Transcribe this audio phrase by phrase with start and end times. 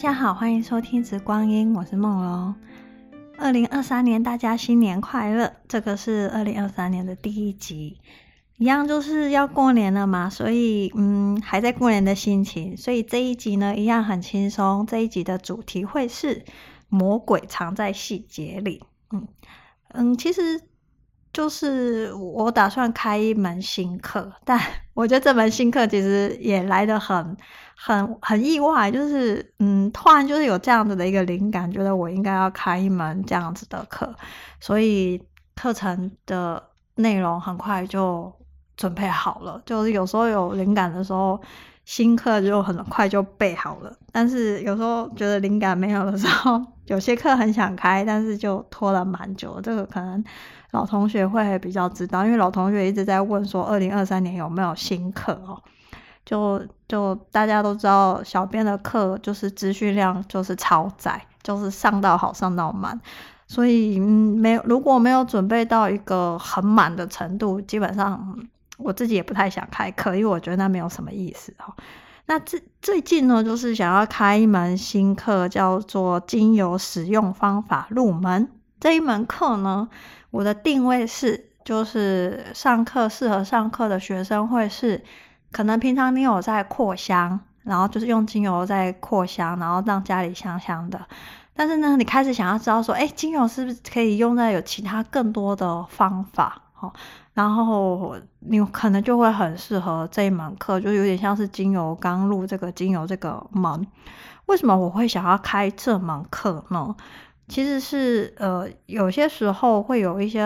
[0.00, 2.54] 大家好，欢迎收听《直光阴》，我是梦龙。
[3.36, 5.52] 二零二三年，大家新年快乐！
[5.68, 7.98] 这个是二零二三年的第一集，
[8.56, 14.86] 一样就是要过年了嘛，所以嗯，还在过年的心情，所以这一集呢，一样很轻松。
[14.86, 16.46] 这一集的主题会是
[16.88, 18.82] 魔鬼藏在细节里。
[19.12, 19.28] 嗯
[19.88, 20.62] 嗯，其实。
[21.32, 24.60] 就是我打算开一门新课，但
[24.94, 27.36] 我觉得这门新课其实也来得很、
[27.76, 28.90] 很、很意外。
[28.90, 34.12] 就是嗯，突然就是有这样子的一个灵感，觉得我应该要开一门这样子的课，
[34.58, 35.22] 所以
[35.54, 36.60] 课程的
[36.96, 38.32] 内容很快就
[38.76, 39.62] 准备好了。
[39.64, 41.40] 就是有时候有灵感的时候，
[41.84, 43.96] 新课就很快就备好了。
[44.10, 49.60] 但是有时候觉得灵感没有的时候， 有些课很想开，但是就拖了蛮久。
[49.60, 50.24] 这个可能。
[50.72, 55.60] 老同学会比较知道，因为老同学一直在问说，二零二三年有没有新课哦？
[56.24, 63.00] 就就大家都知道，小编的课就是资讯量就是超载，就是上到好上到满，
[63.48, 68.38] 所以嗯，没有如果没有准备到一个很满的程度，基本上
[68.76, 71.74] 我自己也不太想开课，因为我觉得那没有什么意思哦。
[72.26, 78.48] 那最最近呢，就是想要开一门新课，叫做精油使用方法入门。
[78.80, 79.88] 这一门课呢，
[80.30, 85.04] 我的定位是，就是上课适合上课的学生会是，
[85.52, 90.98] 可能平常你有在扩香，然后就是用精油在扩香，然后让家里香香的。
[91.54, 96.62] 但是呢，你开始想要知道说，哎，精油是不是可以用在有其他更多的方法？
[96.80, 96.90] 哦，
[97.34, 103.86] 然后你可能就会很适合这一门课，就有点像是精油刚入这个精油这个门。
[104.46, 106.96] 为什么我会想要开这门课呢？
[107.50, 110.40] 其实是呃，有些时候会有一些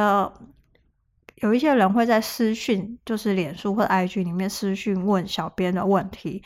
[1.37, 6.43] 有一些人会在私讯，就是脸书或 IG 里面私讯问小编的问题，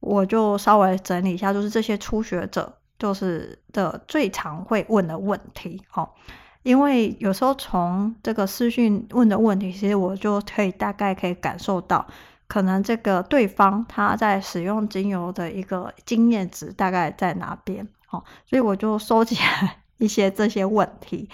[0.00, 6.10] 我就稍微整理一下，就是这些初学者就是的最常会问的问题哦。
[6.64, 12.04] 因为有时候从这个私讯问的问题，其实我就可以大概可以感受到，
[12.48, 19.76] 可能这个对方他在使用精油的一个经验值大概在哪边哦，所以我就收集来。
[20.00, 21.28] 一些这些问题，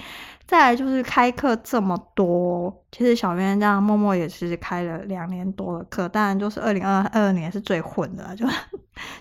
[0.47, 8.44] 再来就是开课这么多，其实小编这样默默也其实开了两年多的课，当然就是二零二二年是最混的， 就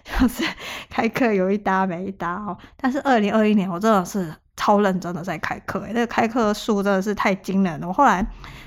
[0.03, 0.43] 就是
[0.89, 2.57] 开课有一搭没一搭哦。
[2.75, 7.87] 但是二零二一年我真的是超认真的在开课，那个开课数真的是太惊人了。
[7.87, 8.25] 我后来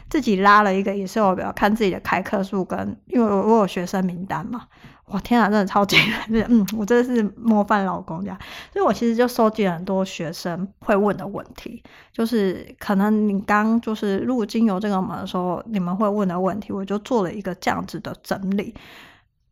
[0.08, 4.66] 自己拉了一个 Excel 表，看自己的开课数跟，因为我我有学生名单嘛。
[5.10, 6.44] 哇天啊，真的超级难！
[6.50, 8.38] 嗯，我真的是模范老公这样。
[8.72, 11.82] 所以我其实就收集了很多学生会问的问题，
[12.12, 18.74] 就是可能你刚就是入精油这个门的时候，你们会问的问题，我就做了一个这样子的整理。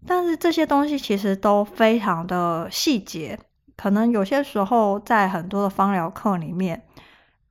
[0.06, 3.38] 但是这些东西其实都非常的细节，
[3.76, 6.82] 可能有些时候在很多的芳疗课里面。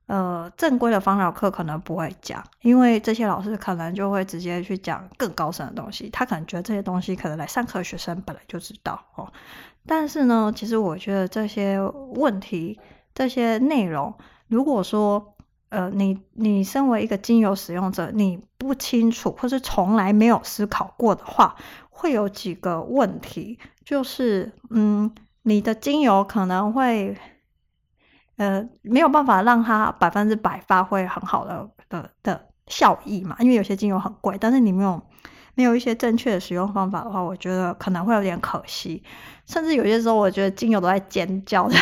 [0.06, 6.08] 呃，正规的芳疗课可能不会讲，因为这些老师可能就会直接去讲更高深的东西。
[6.10, 9.32] 他可能觉得这些东西可能来上课的学生本来就知道哦。
[9.84, 11.80] 但是呢，其实我觉得这些
[12.14, 12.78] 问题、
[13.14, 14.14] 这些内容，
[14.46, 15.34] 如果说
[15.70, 21.56] 呃，你你身为一个精油使用者，你不清楚或是从来没有思考过的话，
[21.90, 25.12] 会有几个问题，就是嗯，
[25.42, 27.16] 你的精油可能会。
[28.36, 35.00] 呃，没有办法让它百分之百发挥很好的的的效益嘛，因为有些精油很贵，但是你没有
[35.54, 39.02] 没有一些正确的使用方法的话，我觉得可能会有点可惜。
[39.46, 41.68] 甚至有些时候，我觉得精油都在尖叫。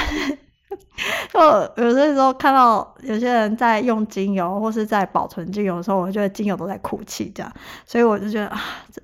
[1.32, 1.40] 就
[1.76, 7.52] 有些时候看到有些人在用精油或是在保存精油的时候，我觉得精油都在哭泣这样。
[7.84, 8.60] 所以我就觉得啊，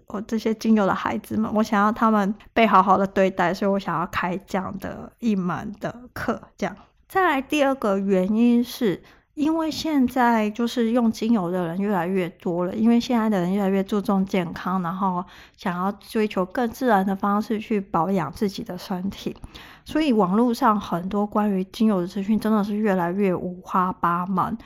[0.06, 6.76] 我这些精油的孩子们，我想要他们被好好的对待，所以我想要开这样的一门的课这样。
[7.10, 9.02] 再来第二个原因是，
[9.34, 15.24] 因为现在就是用精油的人越来越多了，因为现在的人越来越注重健康，然后
[15.56, 19.36] 想要追求更自然的方式去保养自己的身体，
[19.84, 24.56] 所以网络上很多关于精油的资讯真的是越来越五花八门。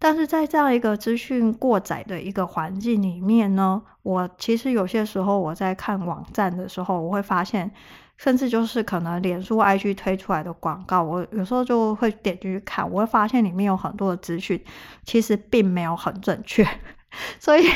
[0.00, 7.70] 但是在这样一个资讯过载的一个环境里面呢，我其实有些时候我在看网站的时候，我会发现。
[8.16, 14.62] 甚至就是可能脸书 IG 推出来的广告，我有时候就会点进去看，我会发现里面有很多的资讯，
[15.04, 16.66] 其实并没有很准确，
[17.40, 17.66] 所以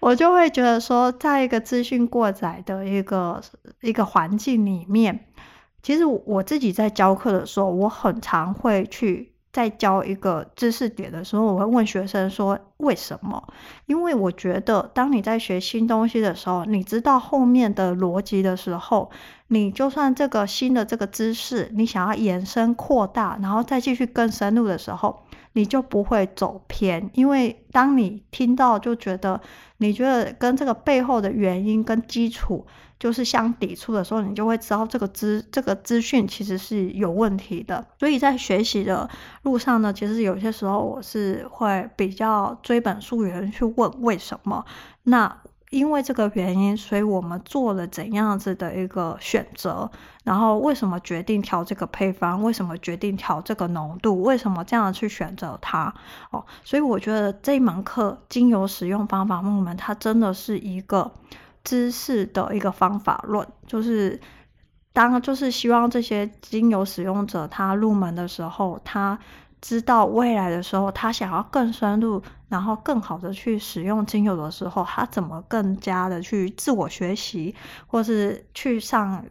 [0.00, 3.40] 我就会觉得说，在一个资讯过载的一个
[3.80, 5.26] 一个环境里面，
[5.82, 13.52] 其实我自己在教课的时候，我很常会去在教一个知识点的时候，我会问学生说：“为什么？”
[13.86, 19.10] 因为我觉得，当你在学新东西的时候，你知道后面的逻辑的时候，
[19.52, 27.10] 你就算这个新的这个知识，你想要延伸扩大，然后再继续更深入的时候，你就不会走偏。
[27.14, 29.40] 因为当你听到就觉得，
[29.78, 32.66] 你觉得跟这个背后的原因跟基础。
[33.00, 37.82] 就是相抵触的时候，你就会知道这个资这个资讯其实是有问题的。
[37.98, 39.08] 所以在学习的
[39.40, 44.66] 路上呢，其实有些时候我是会比较追本溯源去问为什么。
[45.04, 45.34] 那
[45.70, 49.90] 因为这个原因，所以我们做了怎样子的一个选择？
[50.24, 52.42] 然后为什么决定调这个配方？
[52.42, 54.20] 为什么决定调这个浓度？
[54.22, 55.94] 为什么这样去选择它？
[56.30, 61.10] 哦，所以我觉得这一门课精油使用方法入门，它真的是一个。
[61.62, 64.18] 知识的一个方法论，就是
[64.94, 69.18] 当就是希望这些精油使用者他入门的时候，他
[69.60, 77.54] 知道未来的时候，他想要更深入，然后更好的去使用精油的时候，他怎么更加的去自我学习，
[77.86, 79.24] 或是去上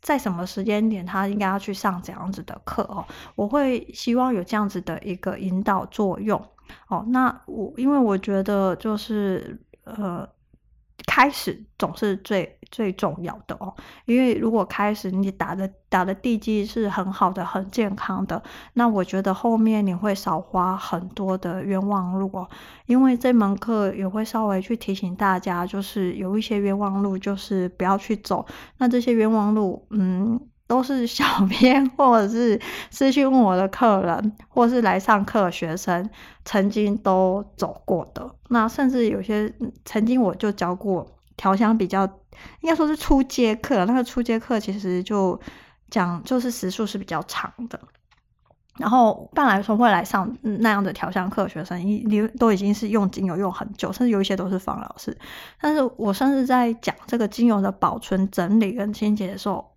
[0.00, 3.04] 在什么时间点他应该要去上怎样子的课哦。
[3.34, 6.40] 我会希望有这样子的一个引导作用
[6.88, 7.04] 哦。
[7.08, 10.28] 那我因为我觉得就是呃。
[11.06, 13.74] 开始总是最最重要的哦，
[14.04, 18.42] 因为如果开始你打的打的地基是很好的、很健康的，
[18.72, 22.48] 那我觉得后面你会少花很多的冤枉路哦。
[22.86, 28.44] 因为这门课也会稍微去提醒大家，就是有一些冤枉路，就是不要去走。
[28.78, 30.40] 那这些冤枉路，嗯。
[30.74, 32.60] 都是小编 或者是
[32.90, 36.10] 私讯问我的客人，或是来上课的学生
[36.44, 38.28] 曾经都走过的。
[38.48, 39.52] 那甚至有些
[39.84, 41.06] 曾经我就教过
[41.36, 42.04] 调香比较，
[42.60, 43.84] 应该说是初阶课。
[43.84, 45.40] 那个初阶课其实就
[45.90, 47.78] 讲就是时数是比较长的。
[48.76, 55.16] 然后一般来说会来上那样的调香课学生，你都已经是用精油用很久，甚至有一些都是方老师。
[55.60, 59.70] 但是我甚至在讲这个精油的保存、整理跟清洁的时候。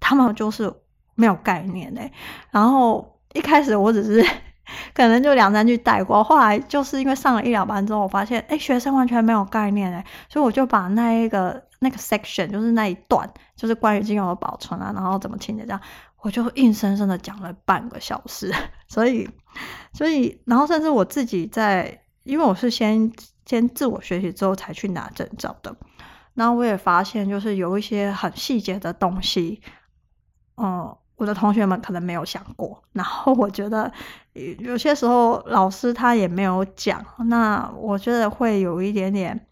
[0.00, 0.72] 他们就是
[1.14, 2.10] 没有概念哎，
[2.50, 4.26] 然后一开始我只是
[4.94, 15.80] 可能就两三句带过，后来就是因为上了一两班之后，我发现哎，学生完全没有概念哎，所以我就把那一个那个 section，就是那一段，就是关于精油的保存啊，然后怎么清洁这样，
[16.22, 18.54] 我就硬生生的讲了半个小时，
[18.88, 19.28] 所以
[19.92, 23.10] 所以然后甚至我自己在，因为我是先
[23.44, 25.74] 先自我学习之后才去拿证照的，
[26.34, 29.60] 然后我也发现就是有一些很细节的东西。
[30.60, 33.90] 嗯，我的同学们可能没有想过，然后我觉得
[34.58, 39.46] 有些时候老师他也没有讲，那我觉得会有一点点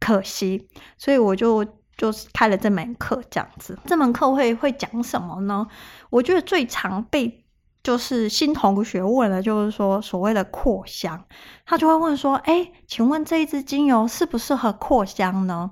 [0.00, 0.68] 可惜，
[0.98, 1.64] 所以我就
[1.96, 3.78] 就是开了这门课这样子。
[3.86, 5.66] 这门课会会讲什么呢？
[6.10, 7.44] 我觉得最常被
[7.82, 11.24] 就是新同学问的，就是说所谓的扩香，
[11.64, 15.70] 他就会问说：“哎，请问这一支精油适不适合扩香呢？”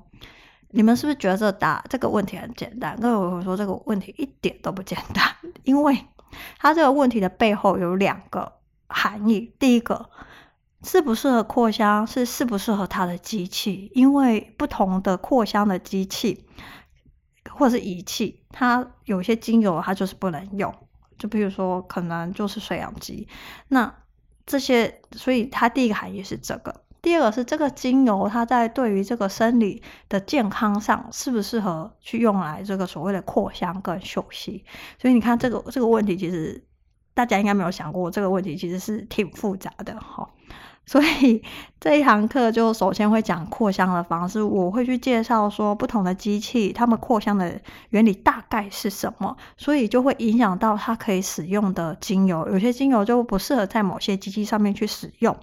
[0.74, 2.98] 你们是不是觉得这答这个问题很简单？
[3.00, 5.24] 各位我说这个问题一点都不简单，
[5.62, 5.96] 因为
[6.58, 8.54] 它这个问题的背后有两个
[8.88, 9.54] 含义。
[9.60, 10.10] 第一个，
[10.82, 16.44] 适不适合扩香是适不适合它的机器，因为不同的扩香的机器
[17.48, 20.74] 或是仪器，它有些精油它就是不能用，
[21.16, 23.28] 就比如说可能就是水氧机，
[23.68, 23.94] 那
[24.44, 26.83] 这些，所以它第一个含义是这个。
[27.04, 34.64] 第二个是这个精油，它在对于这个生理的健康上适不适合去用来这个所谓的扩香跟休息？
[34.98, 36.64] 所以你看这个这个问题，其实
[37.12, 40.30] 大家应该没有想过，这个问题其实是挺复杂的哈。
[40.86, 41.42] 所以
[41.80, 47.60] 这一堂课就首先会讲扩香的方式，我会去介绍说不同的机器，它们扩香的
[47.90, 55.36] 原理大概是什么，所以就会影响到它可以使用的精油，有些精油就不适合在某些机器上面去使用。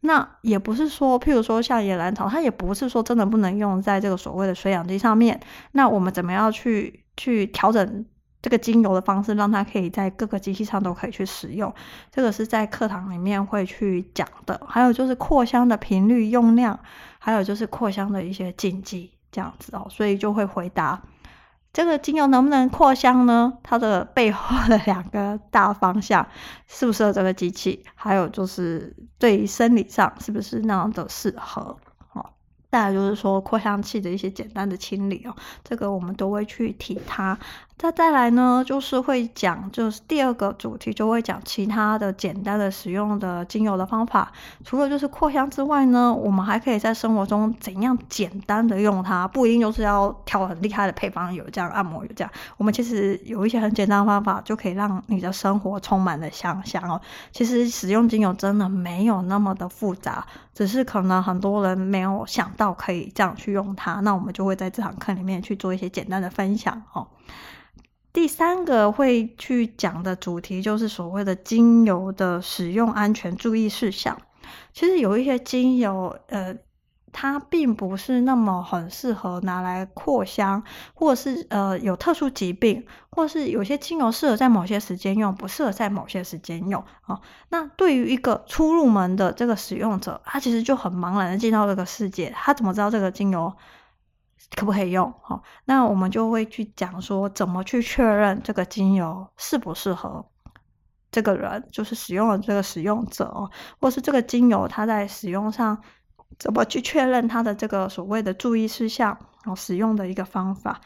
[0.00, 5.40] 那也不是说，譬如说像野兰草，它也不是说真的不能用在这个所谓的水氧机上面。
[5.72, 8.04] 那我们怎么样去去调整？
[8.42, 11.72] 这个精油的方式，让它可以在各个机器上都可以去使用，
[12.10, 14.60] 这个是在课堂里面会去讲的。
[14.66, 16.78] 还有就是扩香的频率、用量，
[17.20, 19.86] 还有就是扩香的一些禁忌，这样子哦。
[19.88, 21.00] 所以就会回答
[21.72, 23.52] 这个精油能不能扩香呢？
[23.62, 26.26] 它的背后的两个大方向，
[26.66, 27.84] 是不是这个机器？
[27.94, 31.78] 还有就是对于生理上是不是那样的适合？
[32.12, 32.28] 哦
[32.72, 37.38] 再来就是说扩香器的一些简单的清理哦，这个我们都会去提它。
[37.82, 44.30] 再再来呢，就是会讲，就是第二个主题就会讲其他的简单的使用的精油的方法。
[44.64, 52.32] 除了就是扩香之外呢，我们还可以在生活中怎样简单的用它，不一定就是要调很厉害的配方油，这样按摩油这样。
[52.56, 57.00] 我们其实有一些很简单的方法，就可以让你的生活充满了香香哦。
[57.32, 60.24] 其实使用精油真的没有那么的复杂，
[60.54, 63.94] 只是可能很多人没有想到可以这样去用它。
[63.94, 67.08] 那我们就会在这堂课里面去做一些简单的分享哦。
[68.12, 74.20] 第三个会去讲的主题就是所谓的精油的使用安全注意事项。
[74.74, 76.54] 其实有一些精油，呃，
[77.10, 93.52] 它并不是那么很适合拿来扩香，或者是呃有特殊疾病，或是有些精油适合在某些时间用，不适合在某些时间用啊、那对于一个初入门的这个使用者，他其实就很茫然的进到这个世界，他怎么知道这个精油
[94.54, 95.12] 可不可以用？
[95.22, 100.26] 好、那我们就会去讲说，怎么去确认这个精油适不适合
[101.10, 105.82] 这个人，就是使用的这个使用者哦，或是这个精油它在使用上
[106.38, 110.80] 怎么去确认它的这个所谓的注意事项哦，使用的一个方法。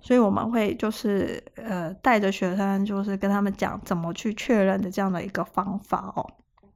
[0.00, 6.30] 所以我们会就是呃带着学生，就是跟他们讲怎么去确认的这样的一个方法哦。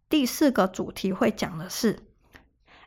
[0.09, 2.08] 第四个主题会讲的是。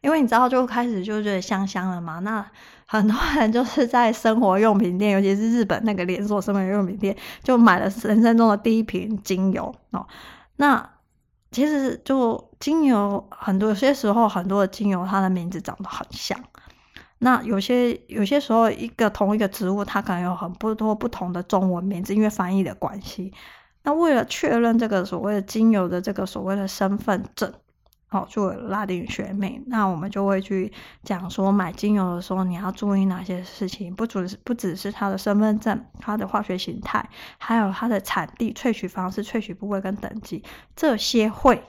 [0.02, 2.20] 因为你知道，就开始就觉得香香了嘛。
[2.20, 2.44] 那
[2.88, 10.06] 很多人就是在生活用品店，尤其是日本那个连锁生活用品店，就买了人生中的第一瓶精油哦。
[10.56, 10.90] 那
[11.52, 16.38] 其实就精油很多，有些时候很多的精油，它的名字长得很像。
[17.20, 23.32] 那有些有些时候，一个同一个植物，它可能有很不多不同的中文名字，因为翻译的关系。
[23.84, 27.54] 那为了确认这个所谓的精油的这个所谓的身份证。
[28.14, 30.70] 好，做拉丁学妹，那我们就会去
[31.02, 40.44] 讲说，买精油的时候你要注意哪些事情，不只是不只是它的身份证、它的化学形态，还有它的产地、萃取方式、萃取部位跟等级，
[40.76, 41.64] 这些会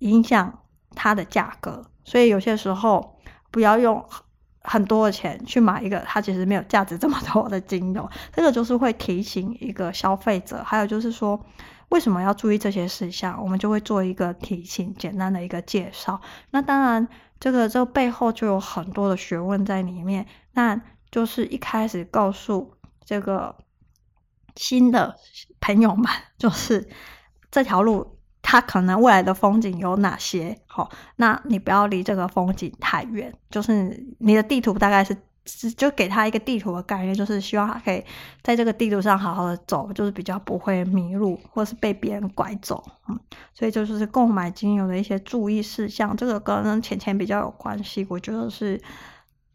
[0.00, 0.58] 影响
[0.94, 1.86] 它的价格。
[2.04, 3.18] 所以有些时候
[3.50, 4.04] 不要用
[4.60, 10.62] 很多的钱去买一个它其实没有价值这么多的精油，这个就是会提醒一个消费者。
[10.62, 11.42] 还有就是说。
[11.88, 13.42] 为什么要注意这些事项？
[13.42, 16.20] 我们就会做一个提醒，简单的一个介绍。
[16.50, 17.08] 那当然，
[17.40, 20.26] 这个这背后就有很多的学问在里面。
[20.52, 20.80] 那
[21.10, 23.56] 就是一开始告诉这个
[24.56, 25.16] 新的
[25.60, 26.88] 朋友们，就是
[27.50, 30.58] 这条路它可能未来的风景有哪些？
[30.66, 35.16] 好，那你不要离这个风景太远，就是你的地图大概是。
[35.76, 38.04] 就给他一个地图的概念，就是希望他可以
[38.42, 42.84] 在这个地图上好好的走，就是比较不会迷路，或是被别人拐走。
[43.08, 43.18] 嗯，
[43.54, 48.80] 所以就是购买精油的一些注意事项，这个跟钱钱比较有关系，我觉得是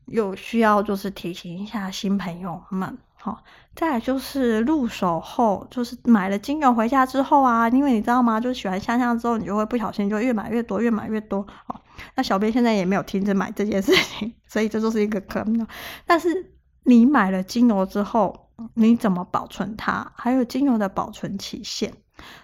[0.06, 2.98] 有需要就是提醒一下新朋友们。
[3.16, 3.42] 好，
[3.74, 8.38] 再就是入手后，就是买了精油回家之后啊，因为你知道吗？
[8.38, 11.48] 就喜欢香香之后，你就会不小心就越买越多，越买越多。
[11.66, 11.80] 好，
[12.16, 15.68] 那小编现在也没有停止买这件事情， 所以这就是一个坑。
[16.06, 20.12] 但是你买了精油之后，你怎么保存它？
[20.16, 21.94] 还有精油的保存期限，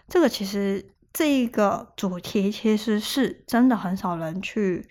[0.07, 4.87] 这个其实这一个主题其实是真的很少人去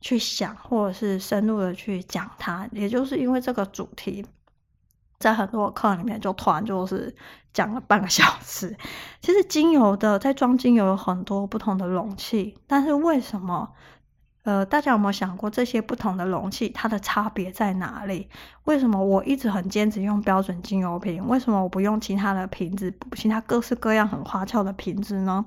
[0.00, 4.24] 去想，或者是深入的去讲它，也就是因为这个主题。
[5.18, 7.14] 在很多课里面，就突然就是
[7.52, 8.74] 讲了半个小时。
[9.20, 13.70] 其实精油的在装精油有很多不同的容器，但是为什么？
[14.42, 18.28] 呃，大家有没有想过这些不同的容器它的差别在哪里？
[18.64, 21.26] 为什么我一直很坚持用标准精油瓶？
[21.28, 25.44] 为什么我不用其他的瓶子，其他各式各样很花俏的瓶子呢？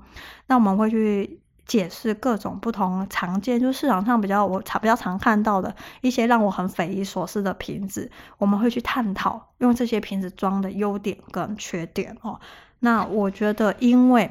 [0.48, 1.40] 那我们会去。
[1.66, 12.38] 解释各种不同常见，就市场上比较我常比较常看到的一些让我很匪夷所思的瓶子，我们会去探讨用这些瓶子装的优点跟缺点哦。
[12.80, 14.30] 那我觉得，因为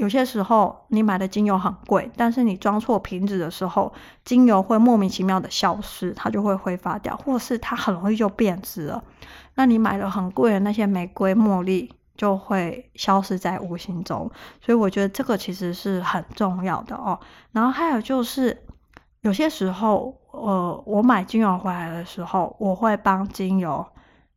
[0.00, 3.92] 有些时候你买的精油很贵，但是你装错瓶子的时候，
[4.24, 9.04] 精油会莫名其妙的消失，它就会挥发掉，或是它很容易就变质了。
[9.54, 11.92] 那你买了很贵的那些玫瑰、茉莉。
[12.16, 14.30] 就会消失在无形中，
[14.60, 17.18] 所以我觉得这个其实是很重要的哦。
[17.50, 18.62] 然后还有就是，
[19.22, 23.86] 有些时候，呃，我买精油回来的时候，我会帮精油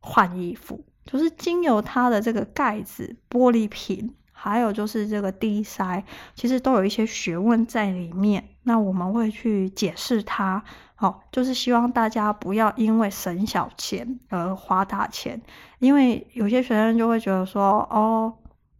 [0.00, 8.44] 换衣服，就是精油它的这个盖子、玻璃瓶，还有就是这个滴塞，其实都有一些学问在里面。
[8.64, 10.62] 那我们会去解释它。
[10.94, 15.40] 好，就是希望大家不要因为省小钱而花大钱，
[15.78, 18.30] 因为有些学生就会觉得说，哦，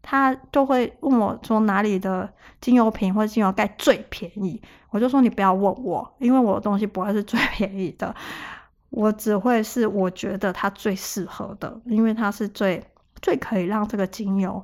[0.02, 2.30] 他就会问我说哪里的
[2.60, 8.14] 精油瓶或精油盖最便宜，我就说你不要问我，因为我的东西不会是最 便宜的，
[8.90, 12.84] 我只会是我觉得它最适合的，因为它是最
[13.22, 14.62] 最可以让这个精油。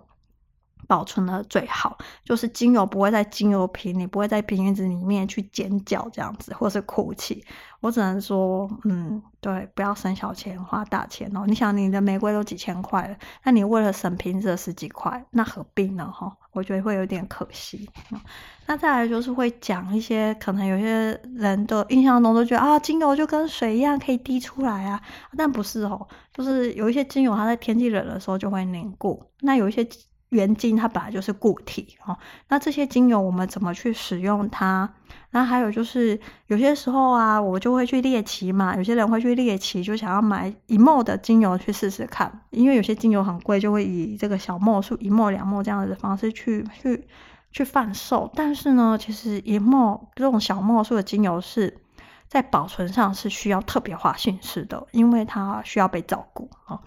[0.90, 7.44] 保存的最好，就是精油不会在精油瓶里，不会在瓶子里面去尖叫这样子，或是哭泣。
[7.78, 11.44] 我只能说，嗯，对，不要省小钱花大钱哦。
[11.46, 16.10] 你想，你的玫瑰都几千块了，那你为了省瓶子十几块，那何必呢？
[16.12, 17.88] 哈，我觉得会有点可惜。
[18.66, 25.00] 那再来就是会讲一些，可能有些人的印象中都觉得啊，精油就跟水一样可以滴出来啊，
[25.38, 29.86] 但不是哦，就是有一些精油它在天气冷的时候就会凝固，那有一些。
[30.30, 32.16] 原精它本来就是固体哦，
[32.48, 34.88] 那这些精油我们怎么去使用它？
[35.32, 47.06] 那还有就是有些时候啊，我就会去猎奇嘛，有些人会去猎奇，就想要买一毫的精油去试试看，因为有些精油很贵，就会以这个小毫数一毫两毫这样子的方式去去
[47.52, 48.30] 去贩售。
[48.34, 51.78] 但是呢，其实一毫这种小毫数的精油是
[52.26, 56.80] 在保存上是需要特别花心思的，因为它需要被照顾啊。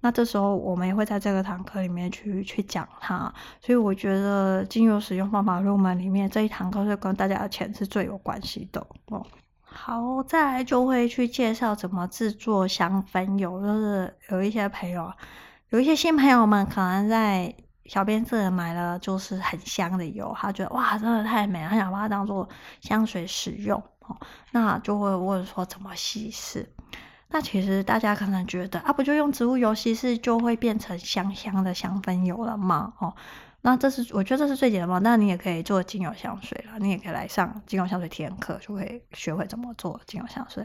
[0.00, 9.26] 那这时候我们也会在这个堂课里面去去讲它，所以我觉得精油使用方法入门里面这一堂课是跟大家的钱是最有关系的哦。
[9.64, 15.12] 好，再来就会去介绍怎么制作香氛油，就是有一些朋友，
[15.70, 17.52] 有一些新朋友们可能在
[17.84, 22.48] 小编这买了就是很香的油，他觉得哇真的太美，他想把它当做
[22.80, 24.16] 香水使用哦，
[24.52, 26.72] 那就会问说怎么稀释。
[27.30, 32.94] 那其实大家可能觉得啊，不就用植物油稀释就会变成香香的香氛油了吗？
[32.98, 33.14] 哦，
[33.60, 34.98] 那这是我觉得这是最简单嘛。
[35.00, 40.64] 那你也可以做精油香水了，你也可以来上精油香水体验课，就会学会怎么做精油香水。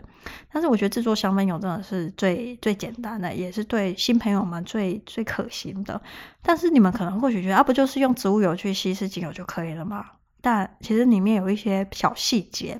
[0.54, 6.02] 但是我觉得制作香氛油真的是最最简单的，也是对新朋友们最最可行的。
[6.42, 10.06] 但是你们可能或许觉得啊，不就是用植物油去稀释精油就可以了吗？
[10.40, 12.80] 但其实里面有一些小细节，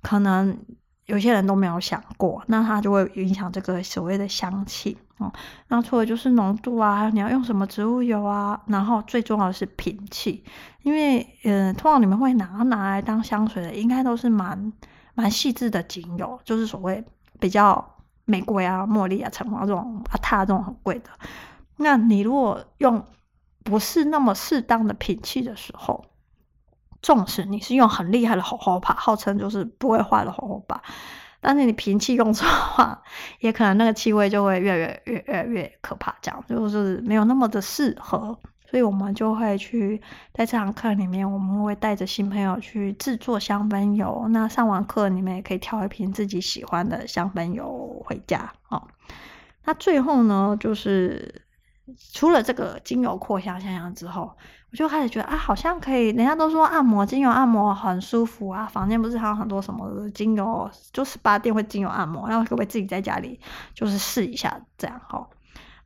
[0.00, 0.56] 可能。
[1.06, 5.32] 有些人都没有想过，那它就会影响这个所谓的香气哦。
[5.68, 10.44] 那除了就是浓度啊，你要用什么植物油啊，然后最重要的是品气，
[10.82, 14.72] 因为嗯、呃，通常你们会拿拿来当香水的，应该都是蛮
[15.14, 17.04] 蛮细致的精油，就是所谓
[17.38, 21.10] 比较玫瑰啊、茉莉啊、橙花这种啊，它这种很贵的。
[21.76, 23.04] 那你如果用
[23.62, 26.04] 不是那么适当的品气的时候，
[27.06, 30.82] 纵使你是用很厉害的荷荷巴，号称就是不会坏的荷荷巴，
[31.40, 33.00] 但是你瓶气用错的话，
[33.38, 38.36] 也可能那个气味就会越来越越越越可怕，这样就是没有那么的适合。
[38.68, 40.02] 所以我们就会去
[40.34, 44.26] 在这堂课里面，我们会带着新朋友去制作香氛油。
[44.30, 48.82] 那上完课，你们也可以挑一瓶自己喜欢的香氛油回家哦。
[49.64, 51.42] 那最后呢，就是
[52.12, 54.32] 除了这个精油扩香香香之后。
[54.76, 56.10] 就开始觉得啊，好像可以。
[56.10, 63.40] 人家都说按摩精油按摩很舒服啊，房间不是还有很多什么精油，就是八店会精油按摩，然后可不可以自己在家里
[63.74, 65.26] 就是试一下这样哈？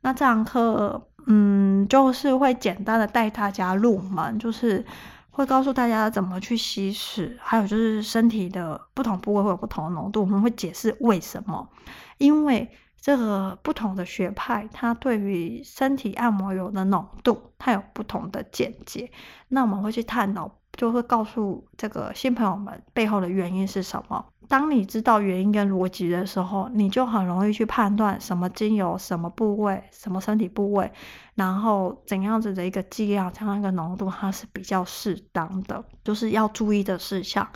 [0.01, 4.85] 那这堂课，嗯，就是会简单的带大家入门，就是
[5.29, 11.69] 会告诉大家怎么去稀释，还有就是身体的不同部位会有不同的浓度，我们会解释为什么，
[12.17, 12.69] 因为。
[13.01, 19.11] 这个不同的学派，它对于身体按摩油的浓度，它有不同的见解。
[19.47, 24.23] 那我们会去探讨，就会告诉这个新朋友们背后的原因是什么。
[24.47, 30.91] 当你知道原因跟逻辑的时候，你就很容易去判断什么精油、什么部位、什么身体部位，
[31.33, 35.83] 然后怎样子的一个剂量、这样一个浓度，它是比较适当的。
[36.03, 37.49] 就是要注意的事项，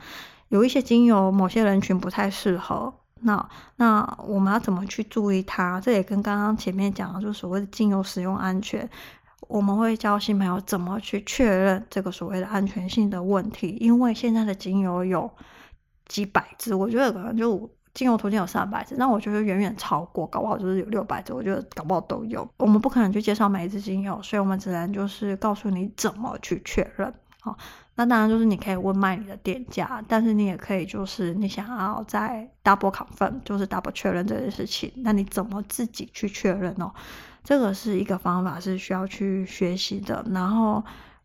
[0.47, 2.93] 有一些精油，某些人群不太适合。
[3.21, 5.79] 那那我们要怎么去注意它？
[5.81, 8.87] 这也跟刚刚前面讲的，就所谓的精油使用安全，
[9.47, 13.77] 我们会教新朋友怎么去确认这个所谓的安全性的问题。
[13.79, 15.31] 因为现在的精油有
[16.05, 22.47] 几百支，我觉得可能就精油图鉴有三百支，那我觉得远远超过，搞不好就是有六百支，我觉得搞不好都有。
[22.57, 27.11] 我们不可能去介绍每一支精油，所以我们只能就是告诉你怎么去确认。
[27.39, 27.57] 好。
[27.95, 36.91] 那当然就是你可以问卖你的店家，但是你也可以就是你想要再 double confirm，就是 double 确认这件事情，那你怎么自己去确认哦？
[37.43, 40.25] 这个是一个方法，是需要去学习的。
[40.29, 40.83] 然后，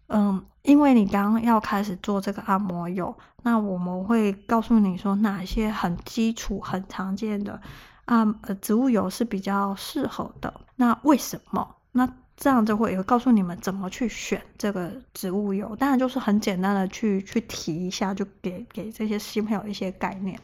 [0.09, 7.61] 嗯，因为你刚刚要开始做这个按摩油，那我们会告诉你说哪些很基础、很常见的
[8.05, 10.53] 啊呃植物油是比较适合的。
[10.77, 11.77] 那为什么？
[11.93, 12.09] 那
[12.41, 20.41] 这样就会也会告诉你们怎么去选这个植物油，当然就是很简单的去去提一下，就给给这些新朋友一些概念。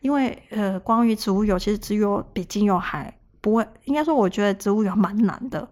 [0.00, 5.68] 因为呃，关于植物油，其实植物油比精油还不会，应该说我觉得植物油蛮难的，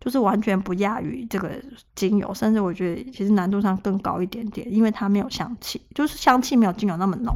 [0.00, 1.50] 就是完全不亚于这个
[1.96, 7.34] 精油，甚至我觉得其实难度上更高一点点，因为它没有香气，就是香气没有精油那么浓，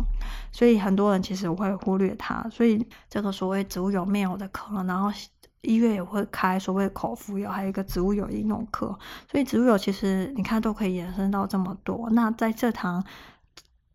[0.53, 2.49] 所以很多人其实会忽略它。
[2.53, 5.11] 所以这个所谓植物油没有的可能，然后。
[5.63, 8.99] 一月也会开所谓口服油，还有一个植物油应用课。
[9.31, 12.09] 所以植物油其实你看都可以延伸到这么多。
[12.11, 13.05] 那在这堂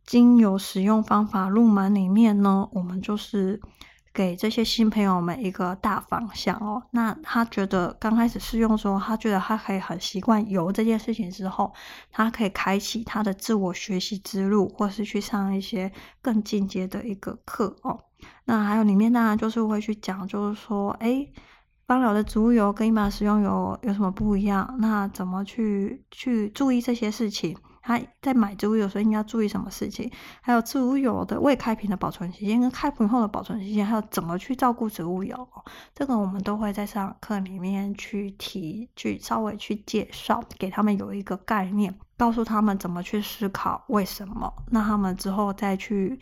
[0.06, 3.62] 精油使用方法入门里面呢，我们就是。
[4.16, 6.82] 给这些新朋友们一个大方向哦。
[6.92, 11.74] 那他觉得刚开始试用的时候，他觉得他可以很习惯油这件事情之后，
[12.14, 18.06] 他可以开启他的自我学习之路，或是去上一些更进阶的一个课哦。
[18.46, 21.30] 那还有里面当然就是会去讲，就是说，诶，
[21.88, 24.76] 芳疗的植物油跟一般食用油有什么不一样？
[24.80, 27.56] 那怎么去去注意这些事情？
[27.84, 30.12] 他在买植物油时候应该注意什么事情？
[30.42, 35.48] 还有植物油的未开瓶的保存期间跟开瓶后的保存期间，还有怎么去照顾植物油？
[35.94, 44.52] 这个我们都会在上课里面去提，去稍微去介绍，给他们有一个概念，告诉他们怎么去思考为什么。
[44.72, 46.20] 那他们之后再去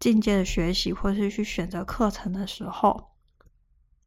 [0.00, 3.10] 进阶的学习，或是去选择课程的时候，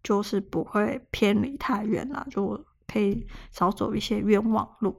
[0.03, 4.97] 就是不会偏离太远了，就可以少走一些冤枉路。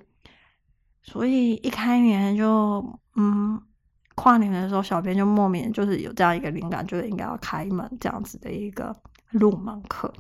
[1.03, 3.61] 所以一开年就，嗯，
[4.15, 8.95] 跨年的时候，小编就莫名就是有这样一个灵感，就是应该要开一门这样子的一个
[9.31, 10.13] 入门课，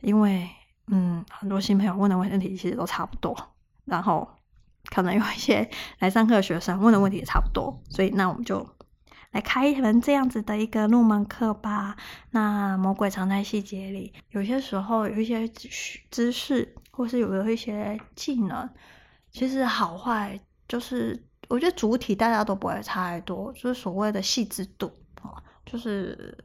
[0.00, 0.48] 因为，
[0.88, 3.36] 嗯，很多新朋友问的问题其实都差不多，
[3.84, 4.28] 然后
[4.86, 5.70] 可能有一些
[6.00, 8.66] 来上课的学生问的问题也差不多，所以那我们就
[9.32, 11.96] 来开一门这样子的一个入门课吧。
[12.30, 18.68] 那魔鬼藏在细节里，有些时候有一些知识，或是有一些技能。
[19.30, 26.36] 其实好坏就是，我觉得主体大家都不会差太多，就是所谓的细致度啊，就是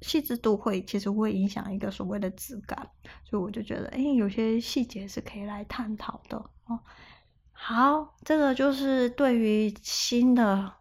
[0.00, 2.88] 细致度会其实会影响一个所谓的质感，
[3.24, 6.80] 所以我就觉得，哎，有些细节是可以来探讨的哦。
[7.52, 10.72] 好，这个就是对于新的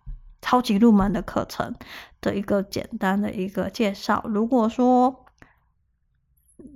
[0.49, 1.75] 超级入门的课程
[2.21, 4.23] 的一个简单的一个介绍。
[4.25, 5.27] 如果说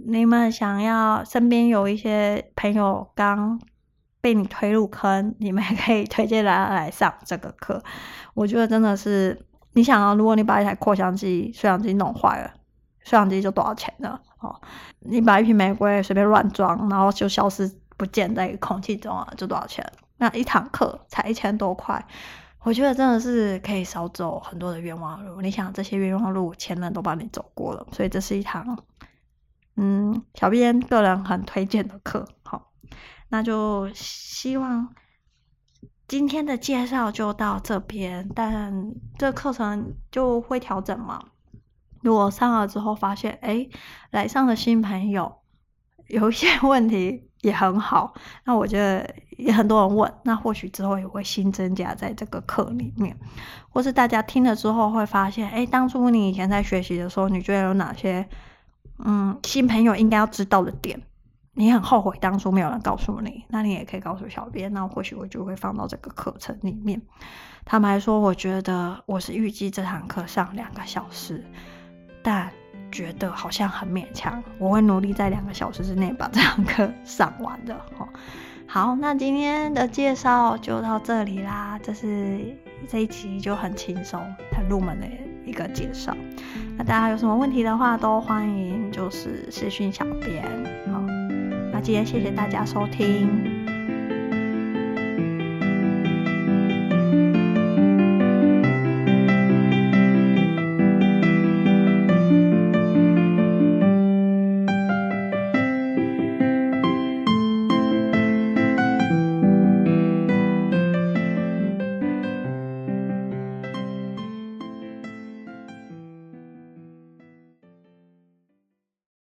[0.06, 3.60] 你们想要身边有一些朋友刚
[4.22, 7.82] 被你推入坑，你们可以推荐大家来上这个课。
[8.36, 12.54] 我觉得真的是，你想啊，如果你把一台扩香机、水氧机弄坏了，
[13.04, 14.20] 水氧机就多少钱呢？
[14.40, 14.62] 哦，
[15.00, 19.84] 你把一瓶玫瑰随便乱装，然后就消失不见在空气中啊，就多少钱？
[20.18, 22.06] 那一堂课才一千多块，
[22.64, 25.42] 我觉得真的是可以少走很多的冤枉路。
[25.42, 28.84] 你想，这些冤枉路前人都帮你走过了，所以这是一堂，
[29.76, 32.28] 嗯，小编个人很推荐的课。
[32.44, 32.72] 好。
[33.30, 34.94] 那就希望
[36.08, 41.20] 今天的介绍就到这边，但这课程就会调整嘛。
[42.02, 43.68] 如果上了之后发现，哎，
[44.12, 45.40] 来上的新朋友
[46.14, 48.14] 有一些 问题也很好，
[48.46, 53.18] 那我觉得也很多人问，那或许之后也会新增加在这个课里面，
[53.70, 58.28] 或是大家听了之后会发现，哎，当初你以前在学习的时候，你觉得有哪些
[59.00, 61.02] 嗯新朋友应该要知道的点？
[61.56, 67.00] 你很后悔当初没有人告诉你，那你也可以告诉小编，那或许我就会放到这个课程里面。
[67.64, 71.46] 坦白说，我觉得我是预计这堂课上两个小时，
[72.24, 72.52] 但
[72.94, 74.42] 觉得好像很勉强。
[74.58, 77.76] 我会努力在两个小时之内把这堂课上完的。
[78.66, 81.78] 好，那今天的介绍就到这里啦。
[81.84, 82.40] 这是
[82.88, 84.22] 这一期就很轻松、
[84.56, 85.06] 很入门的
[85.46, 86.16] 一个介绍。
[86.78, 90.44] 那大家有什么问题的话，都欢迎就是私讯小编。
[90.90, 91.04] 好。
[91.84, 93.73] 今天谢谢大家收听。